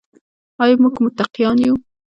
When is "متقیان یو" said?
1.05-1.75